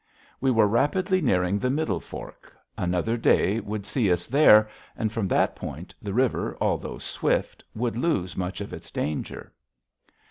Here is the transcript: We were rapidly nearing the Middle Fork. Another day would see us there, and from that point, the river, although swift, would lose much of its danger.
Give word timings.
We 0.39 0.49
were 0.49 0.65
rapidly 0.65 1.21
nearing 1.21 1.59
the 1.59 1.69
Middle 1.69 1.99
Fork. 1.99 2.51
Another 2.75 3.17
day 3.17 3.59
would 3.59 3.85
see 3.85 4.11
us 4.11 4.25
there, 4.25 4.67
and 4.97 5.11
from 5.11 5.27
that 5.27 5.55
point, 5.55 5.93
the 6.01 6.11
river, 6.11 6.57
although 6.59 6.97
swift, 6.97 7.63
would 7.75 7.95
lose 7.95 8.35
much 8.35 8.61
of 8.61 8.73
its 8.73 8.89
danger. 8.89 9.53